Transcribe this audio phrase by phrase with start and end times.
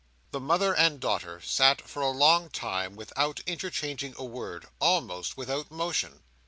[0.31, 5.69] The mother and daughter sat for a long time without interchanging a word: almost without
[5.69, 6.23] motion.